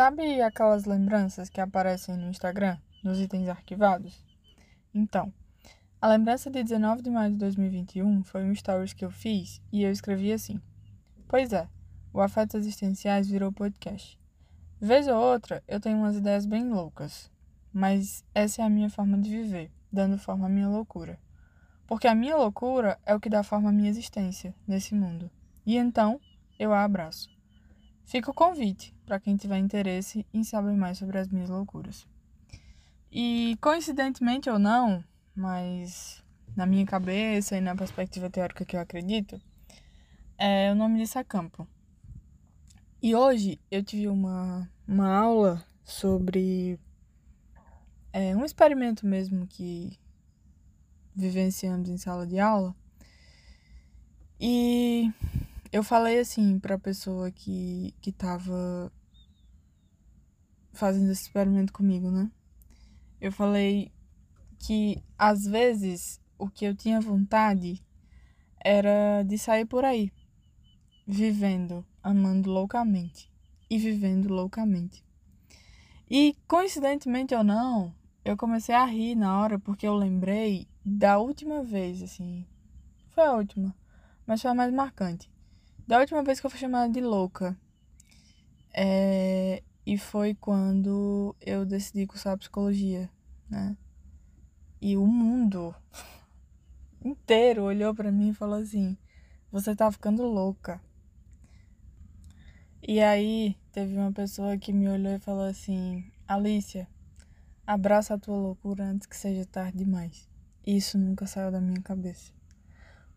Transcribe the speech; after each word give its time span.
Sabe 0.00 0.40
aquelas 0.40 0.86
lembranças 0.86 1.50
que 1.50 1.60
aparecem 1.60 2.16
no 2.16 2.30
Instagram, 2.30 2.78
nos 3.04 3.20
itens 3.20 3.50
arquivados? 3.50 4.24
Então, 4.94 5.30
a 6.00 6.08
lembrança 6.08 6.50
de 6.50 6.62
19 6.62 7.02
de 7.02 7.10
maio 7.10 7.32
de 7.32 7.36
2021 7.36 8.24
foi 8.24 8.42
um 8.42 8.54
stories 8.54 8.94
que 8.94 9.04
eu 9.04 9.10
fiz 9.10 9.60
e 9.70 9.82
eu 9.82 9.92
escrevi 9.92 10.32
assim: 10.32 10.58
Pois 11.28 11.52
é, 11.52 11.68
o 12.14 12.20
Afetos 12.22 12.54
Existenciais 12.54 13.28
virou 13.28 13.52
podcast. 13.52 14.18
Vez 14.80 15.06
ou 15.06 15.16
outra, 15.16 15.62
eu 15.68 15.78
tenho 15.78 15.98
umas 15.98 16.16
ideias 16.16 16.46
bem 16.46 16.66
loucas, 16.70 17.30
mas 17.70 18.24
essa 18.34 18.62
é 18.62 18.64
a 18.64 18.70
minha 18.70 18.88
forma 18.88 19.18
de 19.18 19.28
viver, 19.28 19.70
dando 19.92 20.16
forma 20.16 20.46
à 20.46 20.48
minha 20.48 20.70
loucura. 20.70 21.20
Porque 21.86 22.08
a 22.08 22.14
minha 22.14 22.38
loucura 22.38 22.98
é 23.04 23.14
o 23.14 23.20
que 23.20 23.28
dá 23.28 23.42
forma 23.42 23.68
à 23.68 23.72
minha 23.72 23.90
existência 23.90 24.54
nesse 24.66 24.94
mundo. 24.94 25.30
E 25.66 25.76
então, 25.76 26.18
eu 26.58 26.72
a 26.72 26.84
abraço. 26.84 27.38
Fica 28.10 28.28
o 28.28 28.34
convite 28.34 28.92
para 29.06 29.20
quem 29.20 29.36
tiver 29.36 29.58
interesse 29.58 30.26
em 30.34 30.42
saber 30.42 30.72
mais 30.72 30.98
sobre 30.98 31.16
as 31.16 31.28
minhas 31.28 31.48
loucuras. 31.48 32.08
E 33.08 33.56
coincidentemente 33.60 34.50
ou 34.50 34.58
não, 34.58 35.04
mas 35.32 36.20
na 36.56 36.66
minha 36.66 36.84
cabeça 36.84 37.56
e 37.56 37.60
na 37.60 37.76
perspectiva 37.76 38.28
teórica 38.28 38.64
que 38.64 38.74
eu 38.74 38.80
acredito, 38.80 39.40
é, 40.36 40.72
o 40.72 40.74
nome 40.74 40.98
disso 40.98 41.20
é 41.20 41.22
campo. 41.22 41.68
E 43.00 43.14
hoje 43.14 43.60
eu 43.70 43.80
tive 43.80 44.08
uma, 44.08 44.68
uma 44.88 45.16
aula 45.16 45.64
sobre 45.84 46.80
é, 48.12 48.34
um 48.34 48.44
experimento 48.44 49.06
mesmo 49.06 49.46
que 49.46 49.96
vivenciamos 51.14 51.88
em 51.88 51.96
sala 51.96 52.26
de 52.26 52.40
aula. 52.40 52.74
E 54.40 55.12
eu 55.72 55.84
falei 55.84 56.18
assim 56.18 56.58
para 56.58 56.74
a 56.74 56.78
pessoa 56.78 57.30
que, 57.30 57.94
que 58.00 58.10
tava 58.10 58.92
fazendo 60.72 61.12
esse 61.12 61.22
experimento 61.22 61.72
comigo, 61.72 62.10
né? 62.10 62.30
Eu 63.20 63.30
falei 63.30 63.92
que 64.58 65.02
às 65.16 65.44
vezes 65.44 66.20
o 66.36 66.48
que 66.48 66.64
eu 66.64 66.74
tinha 66.74 67.00
vontade 67.00 67.84
era 68.58 69.22
de 69.22 69.38
sair 69.38 69.64
por 69.64 69.84
aí, 69.84 70.10
vivendo, 71.06 71.86
amando 72.02 72.50
loucamente 72.50 73.30
e 73.68 73.78
vivendo 73.78 74.28
loucamente. 74.28 75.04
E 76.10 76.36
coincidentemente 76.48 77.32
ou 77.32 77.44
não, 77.44 77.94
eu 78.24 78.36
comecei 78.36 78.74
a 78.74 78.84
rir 78.84 79.14
na 79.14 79.38
hora 79.38 79.56
porque 79.56 79.86
eu 79.86 79.94
lembrei 79.94 80.66
da 80.84 81.18
última 81.18 81.62
vez, 81.62 82.02
assim. 82.02 82.44
Foi 83.10 83.24
a 83.24 83.34
última, 83.34 83.74
mas 84.26 84.42
foi 84.42 84.50
a 84.50 84.54
mais 84.54 84.72
marcante 84.72 85.30
da 85.90 85.98
última 85.98 86.22
vez 86.22 86.38
que 86.38 86.46
eu 86.46 86.50
fui 86.50 86.60
chamada 86.60 86.92
de 86.92 87.00
louca. 87.00 87.58
É, 88.72 89.60
e 89.84 89.98
foi 89.98 90.36
quando 90.36 91.34
eu 91.40 91.66
decidi 91.66 92.06
cursar 92.06 92.38
psicologia, 92.38 93.10
né? 93.48 93.76
E 94.80 94.96
o 94.96 95.04
mundo 95.04 95.74
inteiro 97.04 97.64
olhou 97.64 97.92
para 97.92 98.12
mim 98.12 98.28
e 98.28 98.34
falou 98.34 98.60
assim: 98.60 98.96
"Você 99.50 99.74
tá 99.74 99.90
ficando 99.90 100.22
louca". 100.22 100.80
E 102.80 103.00
aí 103.00 103.56
teve 103.72 103.96
uma 103.96 104.12
pessoa 104.12 104.56
que 104.56 104.72
me 104.72 104.88
olhou 104.88 105.14
e 105.14 105.18
falou 105.18 105.44
assim: 105.44 106.08
"Alicia, 106.24 106.86
abraça 107.66 108.14
a 108.14 108.18
tua 108.18 108.36
loucura 108.36 108.84
antes 108.84 109.08
que 109.08 109.16
seja 109.16 109.44
tarde 109.44 109.78
demais". 109.78 110.30
Isso 110.64 110.96
nunca 110.96 111.26
saiu 111.26 111.50
da 111.50 111.60
minha 111.60 111.82
cabeça. 111.82 112.39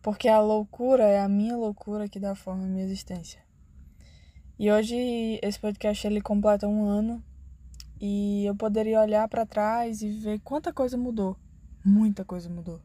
Porque 0.04 0.28
a 0.28 0.38
loucura 0.38 1.04
é 1.04 1.18
a 1.18 1.26
minha 1.26 1.56
loucura 1.56 2.06
que 2.06 2.20
dá 2.20 2.34
forma 2.34 2.64
à 2.64 2.66
minha 2.66 2.84
existência. 2.84 3.40
E 4.58 4.70
hoje 4.70 4.94
esse 5.40 5.58
podcast 5.58 6.06
ele 6.06 6.20
completa 6.20 6.68
um 6.68 6.84
ano 6.84 7.24
e 7.98 8.44
eu 8.44 8.54
poderia 8.54 9.00
olhar 9.00 9.26
para 9.28 9.46
trás 9.46 10.02
e 10.02 10.10
ver 10.10 10.40
quanta 10.40 10.74
coisa 10.74 10.98
mudou. 10.98 11.38
Muita 11.82 12.22
coisa 12.22 12.50
mudou. 12.50 12.82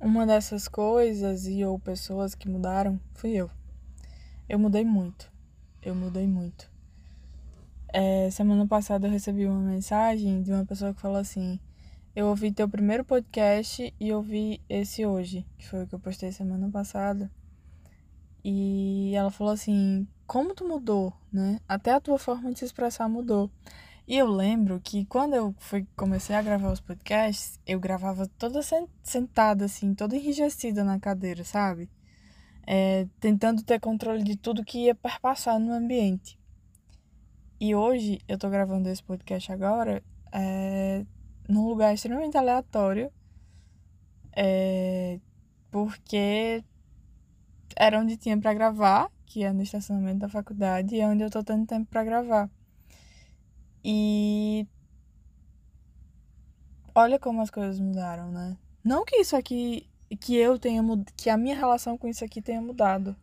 Uma 0.00 0.26
dessas 0.26 0.66
coisas 0.68 1.46
e 1.46 1.62
ou 1.66 1.78
pessoas 1.78 2.34
que 2.34 2.48
mudaram 2.48 2.98
fui 3.12 3.32
eu. 3.32 3.50
Eu 4.48 4.58
mudei 4.58 4.86
muito. 4.86 5.30
Eu 5.82 5.94
mudei 5.94 6.26
muito. 6.26 6.70
É, 7.92 8.30
semana 8.30 8.66
passada 8.66 9.06
eu 9.06 9.12
recebi 9.12 9.44
uma 9.44 9.60
mensagem 9.60 10.42
de 10.42 10.50
uma 10.50 10.64
pessoa 10.64 10.94
que 10.94 11.00
falou 11.02 11.18
assim: 11.18 11.60
eu 12.14 12.26
ouvi 12.26 12.52
teu 12.52 12.68
primeiro 12.68 13.04
podcast 13.04 13.94
e 13.98 14.12
ouvi 14.12 14.60
esse 14.68 15.06
hoje, 15.06 15.46
que 15.56 15.66
foi 15.66 15.84
o 15.84 15.86
que 15.86 15.94
eu 15.94 15.98
postei 15.98 16.30
semana 16.30 16.68
passada. 16.70 17.30
E 18.44 19.14
ela 19.14 19.30
falou 19.30 19.52
assim: 19.52 20.06
Como 20.26 20.54
tu 20.54 20.66
mudou, 20.66 21.12
né? 21.32 21.58
Até 21.66 21.92
a 21.92 22.00
tua 22.00 22.18
forma 22.18 22.52
de 22.52 22.58
se 22.58 22.64
expressar 22.66 23.08
mudou. 23.08 23.50
E 24.06 24.18
eu 24.18 24.26
lembro 24.26 24.80
que 24.80 25.06
quando 25.06 25.34
eu 25.34 25.54
fui, 25.58 25.86
comecei 25.96 26.34
a 26.34 26.42
gravar 26.42 26.72
os 26.72 26.80
podcasts, 26.80 27.58
eu 27.66 27.78
gravava 27.78 28.26
toda 28.38 28.60
sentada, 29.02 29.64
assim, 29.64 29.94
toda 29.94 30.16
enrijecida 30.16 30.84
na 30.84 30.98
cadeira, 30.98 31.44
sabe? 31.44 31.88
É, 32.66 33.06
tentando 33.20 33.62
ter 33.62 33.80
controle 33.80 34.22
de 34.22 34.36
tudo 34.36 34.64
que 34.64 34.86
ia 34.86 34.94
perpassar 34.94 35.58
no 35.58 35.72
ambiente. 35.72 36.38
E 37.60 37.74
hoje 37.74 38.20
eu 38.26 38.36
tô 38.36 38.50
gravando 38.50 38.88
esse 38.88 39.02
podcast 39.02 39.52
agora, 39.52 40.02
é, 40.32 41.06
num 41.48 41.66
lugar 41.66 41.94
extremamente 41.94 42.36
aleatório, 42.36 43.12
é, 44.34 45.20
porque 45.70 46.64
era 47.76 47.98
onde 48.00 48.16
tinha 48.16 48.38
para 48.38 48.54
gravar, 48.54 49.10
que 49.26 49.44
é 49.44 49.52
no 49.52 49.62
estacionamento 49.62 50.20
da 50.20 50.28
faculdade, 50.28 50.94
e 50.94 51.00
é 51.00 51.06
onde 51.06 51.22
eu 51.22 51.30
tô 51.30 51.42
tendo 51.42 51.66
tempo 51.66 51.90
para 51.90 52.04
gravar. 52.04 52.50
E 53.84 54.66
olha 56.94 57.18
como 57.18 57.40
as 57.40 57.50
coisas 57.50 57.80
mudaram, 57.80 58.30
né? 58.30 58.56
Não 58.84 59.04
que 59.04 59.16
isso 59.16 59.36
aqui, 59.36 59.88
que 60.20 60.36
eu 60.36 60.58
tenha 60.58 60.82
que 61.16 61.30
a 61.30 61.36
minha 61.36 61.56
relação 61.56 61.96
com 61.96 62.06
isso 62.08 62.24
aqui 62.24 62.40
tenha 62.42 62.60
mudado. 62.60 63.16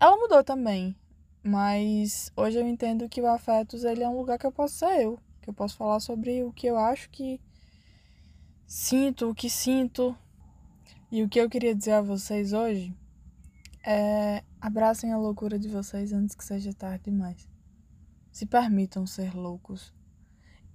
Ela 0.00 0.16
mudou 0.16 0.44
também, 0.44 0.94
mas 1.42 2.30
hoje 2.36 2.58
eu 2.58 2.66
entendo 2.66 3.08
que 3.08 3.20
o 3.20 3.26
Afetos 3.26 3.84
ele 3.84 4.04
é 4.04 4.08
um 4.08 4.16
lugar 4.16 4.38
que 4.38 4.46
eu 4.46 4.52
posso 4.52 4.74
ser 4.76 5.02
eu, 5.02 5.18
que 5.48 5.50
eu 5.50 5.54
posso 5.54 5.76
falar 5.76 5.98
sobre 6.00 6.44
o 6.44 6.52
que 6.52 6.66
eu 6.66 6.76
acho 6.76 7.08
que 7.08 7.40
sinto 8.66 9.30
o 9.30 9.34
que 9.34 9.48
sinto. 9.48 10.14
E 11.10 11.22
o 11.22 11.28
que 11.28 11.40
eu 11.40 11.48
queria 11.48 11.74
dizer 11.74 11.92
a 11.92 12.02
vocês 12.02 12.52
hoje 12.52 12.94
é: 13.84 14.44
abracem 14.60 15.10
a 15.10 15.16
loucura 15.16 15.58
de 15.58 15.68
vocês 15.68 16.12
antes 16.12 16.36
que 16.36 16.44
seja 16.44 16.74
tarde 16.74 17.04
demais. 17.04 17.48
Se 18.30 18.44
permitam 18.44 19.06
ser 19.06 19.34
loucos. 19.34 19.94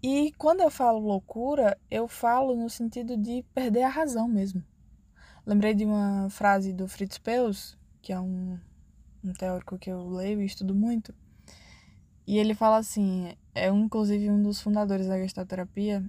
E 0.02 0.34
quando 0.34 0.62
eu 0.62 0.72
falo 0.72 1.00
loucura, 1.00 1.78
eu 1.90 2.08
falo 2.08 2.56
no 2.56 2.70
sentido 2.70 3.16
de 3.16 3.46
perder 3.54 3.84
a 3.84 3.90
razão 3.90 4.28
mesmo. 4.28 4.64
Lembrei 5.46 5.74
de 5.74 5.86
uma 5.86 6.30
frase 6.30 6.74
do 6.74 6.88
Fritz 6.88 7.18
Perls, 7.18 7.78
que 8.02 8.12
é 8.12 8.20
um, 8.20 8.60
um 9.24 9.34
teórico 9.34 9.78
que 9.78 9.92
eu 9.92 10.10
leio 10.10 10.42
e 10.42 10.46
estudo 10.46 10.74
muito. 10.74 11.14
E 12.26 12.38
ele 12.38 12.56
fala 12.56 12.78
assim, 12.78 13.34
é 13.56 13.68
inclusive 13.68 14.30
um 14.30 14.42
dos 14.42 14.62
fundadores 14.62 15.08
da 15.08 15.18
gestalterapia, 15.18 16.04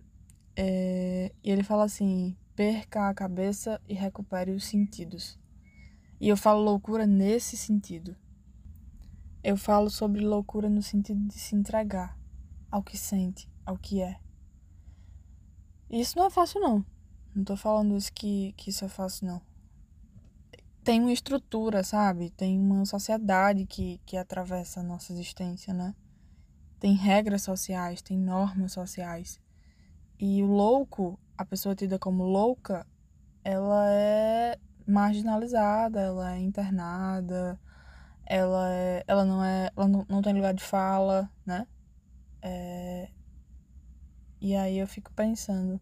é, 0.56 1.32
e 1.42 1.50
ele 1.50 1.62
fala 1.62 1.84
assim: 1.84 2.36
perca 2.54 3.08
a 3.08 3.14
cabeça 3.14 3.80
e 3.88 3.94
recupere 3.94 4.52
os 4.52 4.64
sentidos. 4.64 5.38
E 6.20 6.28
eu 6.28 6.36
falo 6.36 6.62
loucura 6.62 7.06
nesse 7.06 7.56
sentido. 7.56 8.16
Eu 9.42 9.56
falo 9.56 9.90
sobre 9.90 10.22
loucura 10.22 10.70
no 10.70 10.82
sentido 10.82 11.20
de 11.28 11.34
se 11.34 11.54
entregar 11.54 12.18
ao 12.70 12.82
que 12.82 12.96
sente, 12.96 13.50
ao 13.66 13.76
que 13.76 14.00
é. 14.00 14.18
E 15.90 16.00
isso 16.00 16.18
não 16.18 16.26
é 16.26 16.30
fácil, 16.30 16.60
não. 16.60 16.84
Não 17.34 17.44
tô 17.44 17.56
falando 17.56 17.96
isso 17.96 18.12
que, 18.12 18.54
que 18.56 18.70
isso 18.70 18.84
é 18.84 18.88
fácil, 18.88 19.26
não. 19.26 19.42
Tem 20.82 21.00
uma 21.00 21.12
estrutura, 21.12 21.82
sabe? 21.82 22.30
Tem 22.30 22.58
uma 22.58 22.84
sociedade 22.86 23.66
que, 23.66 24.00
que 24.06 24.16
atravessa 24.16 24.80
a 24.80 24.82
nossa 24.82 25.12
existência, 25.12 25.74
né? 25.74 25.94
Tem 26.84 26.92
regras 26.92 27.40
sociais, 27.40 28.02
tem 28.02 28.18
normas 28.18 28.72
sociais. 28.72 29.40
E 30.20 30.42
o 30.42 30.46
louco, 30.46 31.18
a 31.34 31.42
pessoa 31.42 31.74
tida 31.74 31.98
como 31.98 32.24
louca, 32.24 32.86
ela 33.42 33.90
é 33.90 34.58
marginalizada, 34.86 35.98
ela 35.98 36.34
é 36.34 36.40
internada, 36.40 37.58
ela, 38.26 38.70
é, 38.70 39.02
ela 39.06 39.24
não 39.24 39.42
é, 39.42 39.70
ela 39.74 39.88
não, 39.88 40.04
não 40.06 40.20
tem 40.20 40.34
lugar 40.34 40.52
de 40.52 40.62
fala, 40.62 41.30
né? 41.46 41.66
É, 42.42 43.08
e 44.38 44.54
aí 44.54 44.76
eu 44.76 44.86
fico 44.86 45.10
pensando, 45.14 45.80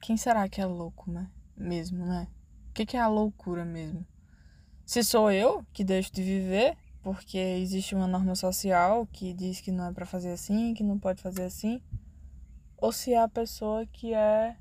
quem 0.00 0.16
será 0.16 0.48
que 0.48 0.60
é 0.60 0.66
louco, 0.66 1.10
né? 1.10 1.28
Mesmo, 1.56 2.06
né? 2.06 2.28
O 2.70 2.72
que, 2.72 2.86
que 2.86 2.96
é 2.96 3.00
a 3.00 3.08
loucura 3.08 3.64
mesmo? 3.64 4.06
Se 4.86 5.02
sou 5.02 5.32
eu 5.32 5.66
que 5.72 5.82
deixo 5.82 6.12
de 6.12 6.22
viver, 6.22 6.78
porque 7.04 7.36
existe 7.36 7.94
uma 7.94 8.06
norma 8.06 8.34
social 8.34 9.06
que 9.12 9.34
diz 9.34 9.60
que 9.60 9.70
não 9.70 9.88
é 9.88 9.92
para 9.92 10.06
fazer 10.06 10.32
assim, 10.32 10.72
que 10.72 10.82
não 10.82 10.98
pode 10.98 11.20
fazer 11.20 11.42
assim, 11.42 11.82
ou 12.78 12.90
se 12.90 13.12
é 13.12 13.20
a 13.20 13.28
pessoa 13.28 13.86
que 13.86 14.14
é 14.14 14.56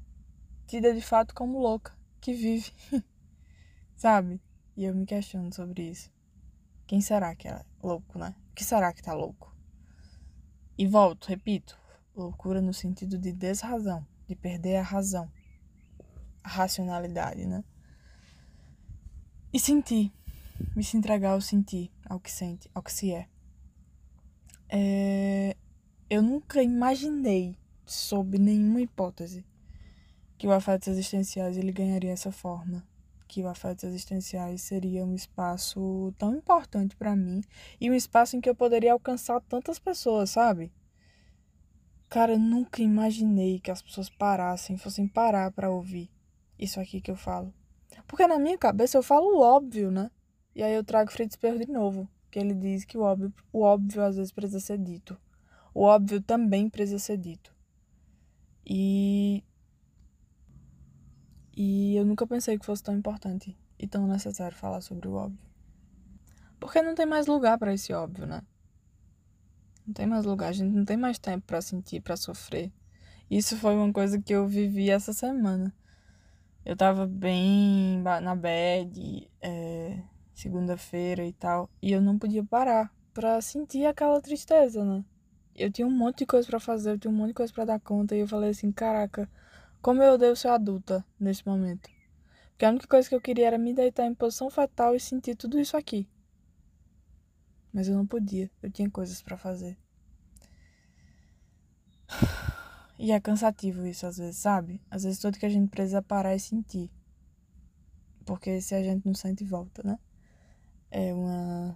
tida 0.67 0.93
de 0.93 0.99
fato 0.99 1.33
como 1.33 1.57
louca, 1.57 1.97
que 2.19 2.33
vive, 2.33 2.69
sabe? 3.95 4.41
E 4.75 4.83
eu 4.83 4.93
me 4.93 5.05
questiono 5.05 5.53
sobre 5.53 5.83
isso. 5.83 6.11
Quem 6.85 6.99
será 6.99 7.33
que 7.33 7.47
é 7.47 7.63
louco, 7.81 8.19
né? 8.19 8.35
O 8.51 8.53
que 8.53 8.63
será 8.65 8.91
que 8.91 9.01
tá 9.01 9.13
louco? 9.13 9.55
E 10.77 10.85
volto, 10.85 11.27
repito, 11.27 11.79
loucura 12.13 12.61
no 12.61 12.73
sentido 12.73 13.17
de 13.17 13.31
desrazão, 13.31 14.05
de 14.27 14.35
perder 14.35 14.75
a 14.75 14.83
razão, 14.83 15.31
a 16.43 16.49
racionalidade, 16.49 17.45
né? 17.45 17.63
E 19.53 19.59
sentir, 19.59 20.11
me 20.75 20.83
se 20.83 20.97
entregar 20.97 21.31
ao 21.31 21.41
sentir, 21.41 21.92
ao 22.13 22.19
que 22.19 22.31
sente, 22.31 22.69
ao 22.74 22.83
que 22.83 22.94
se 22.94 23.12
é. 23.12 23.27
é 24.69 25.57
eu 26.10 26.21
nunca 26.21 26.62
imaginei, 26.62 27.57
sob 27.86 28.38
nenhuma 28.38 28.81
hipótese, 28.81 29.45
que 30.38 30.48
o 30.48 30.51
afetos 30.51 30.88
existenciais 30.88 31.57
ele 31.57 31.71
ganharia 31.71 32.12
essa 32.12 32.31
forma 32.31 32.88
que 33.25 33.42
o 33.42 33.48
Afetos 33.48 33.86
Existenciais 33.86 34.62
seria 34.62 35.04
um 35.04 35.15
espaço 35.15 36.13
tão 36.19 36.36
importante 36.36 36.95
para 36.95 37.15
mim 37.15 37.42
e 37.81 37.89
um 37.89 37.94
espaço 37.95 38.36
em 38.36 38.42
que 38.42 38.48
eu 38.48 38.54
poderia 38.54 38.94
alcançar 38.94 39.42
tantas 39.42 39.80
pessoas, 39.80 40.30
sabe? 40.30 40.71
Cara, 42.07 42.33
eu 42.33 42.38
nunca 42.38 42.83
imaginei 42.83 43.60
que 43.60 43.71
as 43.71 43.81
pessoas 43.81 44.07
parassem, 44.07 44.77
fossem 44.77 45.07
parar 45.07 45.51
para 45.51 45.71
ouvir 45.71 46.12
isso 46.60 46.80
aqui 46.80 47.01
que 47.01 47.10
eu 47.10 47.15
falo. 47.15 47.51
Porque 48.07 48.27
na 48.27 48.38
minha 48.38 48.56
cabeça 48.56 49.00
eu 49.00 49.01
falo 49.01 49.38
o 49.38 49.42
óbvio, 49.42 49.89
né? 49.89 50.12
E 50.55 50.61
aí 50.61 50.73
eu 50.73 50.83
trago 50.83 51.11
Perl 51.39 51.57
de 51.57 51.71
novo, 51.71 52.07
que 52.29 52.39
ele 52.39 52.53
diz 52.53 52.85
que 52.85 52.97
o 52.97 53.01
óbvio, 53.01 53.33
o 53.51 53.61
óbvio 53.61 54.03
às 54.03 54.15
vezes 54.15 54.31
precisa 54.31 54.59
ser 54.59 54.77
dito. 54.77 55.17
O 55.73 55.81
óbvio 55.83 56.21
também 56.21 56.69
precisa 56.69 57.00
ser 57.00 57.17
dito. 57.17 57.53
E 58.65 59.44
e 61.55 61.95
eu 61.95 62.05
nunca 62.05 62.25
pensei 62.25 62.57
que 62.57 62.65
fosse 62.65 62.81
tão 62.81 62.95
importante 62.95 63.55
e 63.77 63.88
tão 63.88 64.07
necessário 64.07 64.57
falar 64.57 64.81
sobre 64.81 65.07
o 65.07 65.13
óbvio. 65.13 65.45
Porque 66.59 66.81
não 66.81 66.95
tem 66.95 67.05
mais 67.05 67.27
lugar 67.27 67.57
para 67.57 67.73
esse 67.73 67.94
óbvio, 67.94 68.25
né? 68.25 68.41
Não 69.85 69.94
tem 69.94 70.07
mais 70.07 70.25
lugar, 70.25 70.50
a 70.50 70.53
gente 70.53 70.73
não 70.73 70.85
tem 70.85 70.97
mais 70.97 71.19
tempo 71.19 71.45
para 71.45 71.61
sentir, 71.61 72.01
para 72.01 72.15
sofrer. 72.15 72.71
Isso 73.29 73.57
foi 73.57 73.75
uma 73.75 73.91
coisa 73.91 74.21
que 74.21 74.33
eu 74.33 74.47
vivi 74.47 74.89
essa 74.89 75.11
semana. 75.11 75.73
Eu 76.65 76.75
tava 76.77 77.05
bem 77.05 78.01
na 78.21 78.35
bed, 78.35 79.29
é, 79.41 80.01
segunda-feira 80.43 81.25
e 81.25 81.33
tal, 81.33 81.69
e 81.81 81.91
eu 81.91 82.01
não 82.01 82.19
podia 82.19 82.43
parar 82.43 82.93
para 83.13 83.39
sentir 83.41 83.85
aquela 83.85 84.21
tristeza, 84.21 84.83
né? 84.83 85.03
Eu 85.55 85.71
tinha 85.71 85.87
um 85.87 85.91
monte 85.91 86.19
de 86.19 86.25
coisa 86.25 86.47
para 86.47 86.59
fazer, 86.59 86.91
eu 86.91 86.99
tinha 86.99 87.11
um 87.11 87.15
monte 87.15 87.29
de 87.29 87.33
coisa 87.35 87.53
para 87.53 87.65
dar 87.65 87.79
conta, 87.79 88.15
e 88.15 88.19
eu 88.19 88.27
falei 88.27 88.49
assim, 88.49 88.71
caraca, 88.71 89.29
como 89.81 90.01
eu 90.01 90.13
odeio 90.13 90.35
ser 90.35 90.49
adulta 90.49 91.05
nesse 91.19 91.45
momento. 91.47 91.89
Porque 92.49 92.65
a 92.65 92.69
única 92.69 92.87
coisa 92.87 93.07
que 93.07 93.15
eu 93.15 93.21
queria 93.21 93.47
era 93.47 93.57
me 93.57 93.73
deitar 93.73 94.05
em 94.05 94.13
posição 94.13 94.49
fetal 94.49 94.95
e 94.95 94.99
sentir 94.99 95.35
tudo 95.35 95.59
isso 95.59 95.77
aqui. 95.77 96.07
Mas 97.71 97.87
eu 97.87 97.95
não 97.95 98.05
podia, 98.05 98.51
eu 98.61 98.71
tinha 98.71 98.89
coisas 98.89 99.21
para 99.21 99.37
fazer. 99.37 99.77
E 102.99 103.11
é 103.11 103.19
cansativo 103.19 103.85
isso 103.87 104.05
às 104.05 104.17
vezes, 104.17 104.37
sabe? 104.37 104.81
Às 104.89 105.03
vezes 105.03 105.19
tudo 105.19 105.39
que 105.39 105.45
a 105.45 105.49
gente 105.49 105.69
precisa 105.69 106.01
parar 106.01 106.35
e 106.35 106.39
sentir. 106.39 106.89
Porque 108.25 108.61
se 108.61 108.75
a 108.75 108.83
gente 108.83 109.05
não 109.05 109.13
sente, 109.13 109.43
volta, 109.43 109.83
né? 109.83 109.99
É 110.95 111.13
um 111.13 111.75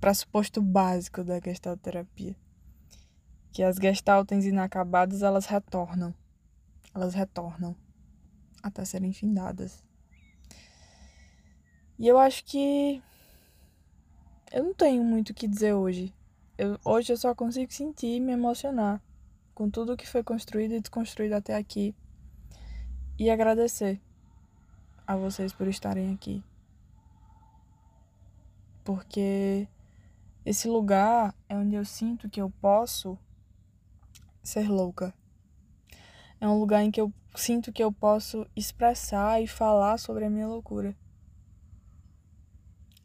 pressuposto 0.00 0.62
básico 0.62 1.24
da 1.24 1.40
gestalterapia. 1.40 2.36
Que 3.52 3.62
as 3.62 3.76
gestaltens 3.76 4.44
inacabadas, 4.44 5.22
elas 5.22 5.46
retornam 5.46 6.14
elas 6.94 7.12
retornam 7.12 7.74
até 8.62 8.84
serem 8.84 9.12
findadas. 9.12 9.84
E 11.98 12.06
eu 12.06 12.18
acho 12.18 12.44
que 12.44 13.02
eu 14.52 14.62
não 14.62 14.74
tenho 14.74 15.02
muito 15.02 15.30
o 15.30 15.34
que 15.34 15.48
dizer 15.48 15.74
hoje. 15.74 16.14
Eu, 16.56 16.78
hoje 16.84 17.12
eu 17.12 17.16
só 17.16 17.34
consigo 17.34 17.72
sentir 17.72 18.16
e 18.16 18.20
me 18.20 18.32
emocionar 18.32 19.02
com 19.54 19.68
tudo 19.68 19.96
que 19.96 20.08
foi 20.08 20.22
construído 20.22 20.74
e 20.74 20.80
desconstruído 20.80 21.34
até 21.34 21.56
aqui. 21.56 21.94
E 23.18 23.28
agradecer 23.28 24.00
a 25.06 25.16
vocês 25.16 25.52
por 25.52 25.66
estarem 25.66 26.12
aqui. 26.12 26.42
Porque 28.84 29.66
esse 30.44 30.68
lugar 30.68 31.34
é 31.48 31.56
onde 31.56 31.74
eu 31.74 31.84
sinto 31.84 32.28
que 32.28 32.40
eu 32.40 32.50
posso 32.60 33.18
ser 34.42 34.68
louca. 34.68 35.14
É 36.38 36.46
um 36.46 36.58
lugar 36.58 36.84
em 36.84 36.90
que 36.90 37.00
eu 37.00 37.12
sinto 37.34 37.72
que 37.72 37.82
eu 37.82 37.90
posso 37.90 38.46
expressar 38.54 39.42
e 39.42 39.46
falar 39.46 39.98
sobre 39.98 40.26
a 40.26 40.30
minha 40.30 40.46
loucura. 40.46 40.94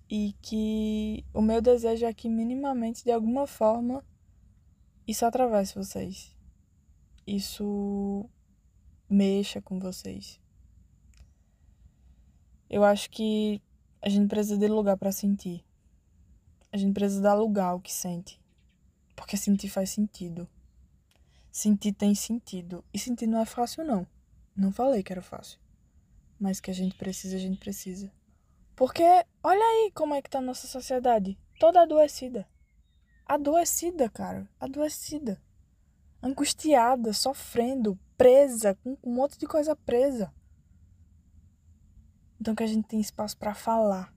E 0.10 0.36
que 0.42 1.24
o 1.34 1.42
meu 1.42 1.62
desejo 1.62 2.06
é 2.06 2.14
que, 2.14 2.28
minimamente, 2.28 3.04
de 3.04 3.12
alguma 3.12 3.48
forma, 3.48 4.04
isso 5.08 5.26
atravesse 5.26 5.76
vocês. 5.76 6.36
Isso 7.26 8.30
mexa 9.10 9.62
com 9.62 9.80
vocês. 9.80 10.42
Eu 12.70 12.84
acho 12.84 13.10
que 13.10 13.62
a 14.02 14.10
gente 14.10 14.28
precisa 14.28 14.58
de 14.58 14.68
lugar 14.68 14.98
para 14.98 15.12
sentir. 15.12 15.64
A 16.72 16.78
gente 16.78 16.94
precisa 16.94 17.22
dar 17.22 17.34
lugar 17.34 17.70
ao 17.70 17.80
que 17.80 17.94
sente. 17.94 18.40
Porque 19.16 19.36
sentir 19.36 19.70
faz 19.70 19.90
sentido. 19.90 20.48
Sentir 21.52 21.94
tem 21.94 22.14
sentido. 22.14 22.84
E 22.94 23.00
sentir 23.00 23.28
não 23.28 23.42
é 23.42 23.46
fácil, 23.46 23.84
não. 23.84 24.06
Não 24.56 24.72
falei 24.72 25.02
que 25.02 25.12
era 25.12 25.22
fácil. 25.22 25.60
Mas 26.40 26.60
que 26.60 26.70
a 26.70 26.74
gente 26.74 26.96
precisa, 26.96 27.36
a 27.36 27.40
gente 27.40 27.58
precisa. 27.58 28.12
Porque 28.76 29.04
olha 29.44 29.62
aí 29.62 29.92
como 29.94 30.14
é 30.14 30.22
que 30.22 30.30
tá 30.30 30.38
a 30.38 30.42
nossa 30.42 30.68
sociedade. 30.68 31.38
Toda 31.60 31.82
adoecida. 31.82 32.48
Adoecida, 33.26 34.10
cara. 34.10 34.48
Adoecida. 34.60 35.42
Angustiada, 36.22 37.14
sofrendo, 37.14 38.00
presa, 38.18 38.76
com 38.76 38.98
um 39.04 39.14
monte 39.14 39.38
de 39.38 39.46
coisa 39.46 39.76
presa. 39.76 40.34
Então 42.40 42.56
que 42.56 42.64
a 42.64 42.68
gente 42.68 42.88
tem 42.88 43.02
espaço 43.02 43.38
para 43.38 43.54
falar. 43.54 44.14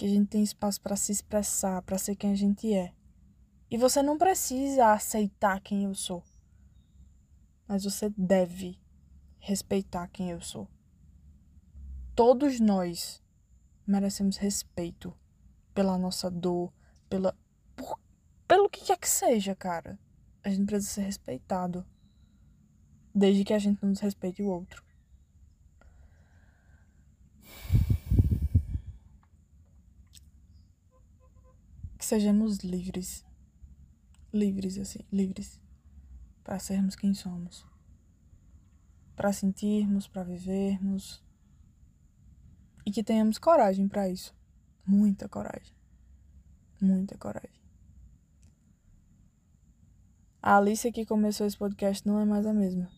Que 0.00 0.06
a 0.06 0.08
gente 0.08 0.28
tem 0.28 0.42
espaço 0.42 0.80
para 0.80 0.96
se 0.96 1.12
expressar, 1.12 1.82
para 1.82 1.98
ser 1.98 2.16
quem 2.16 2.32
a 2.32 2.34
gente 2.34 2.72
é. 2.72 2.90
E 3.70 3.76
você 3.76 4.02
não 4.02 4.16
precisa 4.16 4.94
aceitar 4.94 5.60
quem 5.60 5.84
eu 5.84 5.94
sou. 5.94 6.24
Mas 7.68 7.84
você 7.84 8.08
deve 8.16 8.80
respeitar 9.38 10.08
quem 10.08 10.30
eu 10.30 10.40
sou. 10.40 10.66
Todos 12.16 12.58
nós 12.60 13.22
merecemos 13.86 14.38
respeito 14.38 15.14
pela 15.74 15.98
nossa 15.98 16.30
dor, 16.30 16.72
pela 17.06 17.36
por, 17.76 18.00
pelo 18.48 18.70
que 18.70 18.86
quer 18.86 18.96
que 18.96 19.06
seja, 19.06 19.54
cara. 19.54 19.98
A 20.42 20.48
gente 20.48 20.64
precisa 20.64 20.94
ser 20.94 21.02
respeitado. 21.02 21.84
Desde 23.14 23.44
que 23.44 23.52
a 23.52 23.58
gente 23.58 23.84
não 23.84 23.92
desrespeite 23.92 24.42
o 24.42 24.48
outro. 24.48 24.82
Sejamos 32.10 32.58
livres 32.58 33.24
livres 34.32 34.76
assim, 34.78 34.98
livres 35.12 35.60
para 36.42 36.58
sermos 36.58 36.96
quem 36.96 37.14
somos, 37.14 37.64
para 39.14 39.32
sentirmos, 39.32 40.08
para 40.08 40.24
vivermos 40.24 41.22
e 42.84 42.90
que 42.90 43.04
tenhamos 43.04 43.38
coragem 43.38 43.86
para 43.86 44.08
isso, 44.08 44.34
muita 44.84 45.28
coragem, 45.28 45.72
muita 46.80 47.16
coragem. 47.16 47.60
A 50.42 50.56
Alice 50.56 50.90
que 50.90 51.06
começou 51.06 51.46
esse 51.46 51.56
podcast 51.56 52.04
não 52.04 52.18
é 52.18 52.24
mais 52.24 52.44
a 52.44 52.52
mesma. 52.52 52.90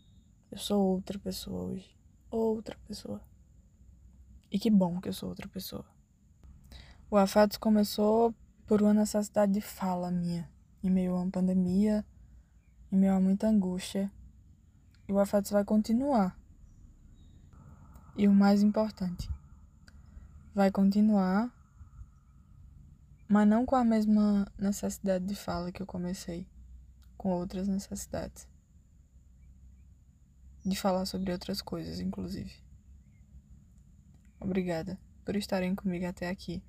Eu 0.50 0.56
sou 0.56 0.82
outra 0.86 1.18
pessoa 1.18 1.64
hoje. 1.64 1.94
Outra 2.30 2.78
pessoa. 2.86 3.20
E 4.50 4.58
que 4.58 4.70
bom 4.70 5.00
que 5.02 5.08
eu 5.10 5.12
sou 5.12 5.28
outra 5.28 5.48
pessoa. 5.48 5.84
O 7.10 7.16
Afetos 7.16 7.58
começou 7.58 8.34
por 8.66 8.82
uma 8.82 8.94
necessidade 8.94 9.52
de 9.52 9.60
fala 9.60 10.10
minha 10.10 10.52
em 10.82 10.90
meio 10.90 11.14
a 11.14 11.22
uma 11.22 11.30
pandemia, 11.30 12.04
em 12.90 12.96
meio 12.96 13.14
a 13.14 13.20
muita 13.20 13.46
angústia. 13.46 14.10
E 15.08 15.12
o 15.12 15.18
afeto 15.18 15.52
vai 15.52 15.64
continuar. 15.64 16.36
E 18.16 18.28
o 18.28 18.32
mais 18.32 18.62
importante, 18.62 19.30
vai 20.54 20.70
continuar, 20.70 21.50
mas 23.26 23.48
não 23.48 23.64
com 23.64 23.74
a 23.74 23.84
mesma 23.84 24.46
necessidade 24.58 25.24
de 25.24 25.34
fala 25.34 25.72
que 25.72 25.80
eu 25.80 25.86
comecei, 25.86 26.46
com 27.16 27.30
outras 27.30 27.66
necessidades. 27.68 28.46
De 30.64 30.76
falar 30.76 31.06
sobre 31.06 31.32
outras 31.32 31.62
coisas, 31.62 32.00
inclusive. 32.00 32.52
Obrigada 34.38 34.98
por 35.24 35.34
estarem 35.34 35.74
comigo 35.74 36.06
até 36.06 36.28
aqui. 36.28 36.62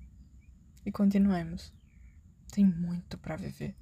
E 0.86 0.90
continuemos. 0.90 1.72
Tem 2.54 2.64
muito 2.64 3.18
para 3.18 3.34
viver. 3.34 3.74